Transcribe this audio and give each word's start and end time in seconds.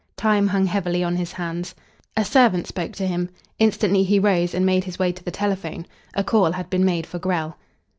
Time 0.17 0.47
hung 0.47 0.65
heavily 0.65 1.03
on 1.03 1.15
his 1.15 1.33
hands. 1.33 1.75
A 2.17 2.25
servant 2.25 2.65
spoke 2.65 2.93
to 2.93 3.05
him. 3.05 3.29
Instantly 3.59 4.01
he 4.01 4.17
rose 4.17 4.55
and 4.55 4.65
made 4.65 4.85
his 4.85 4.97
way 4.97 5.11
to 5.11 5.23
the 5.23 5.29
telephone. 5.29 5.85
A 6.15 6.23
call 6.23 6.53
had 6.53 6.71
been 6.71 6.83
made 6.83 7.05
for 7.05 7.19
Grell. 7.19 7.55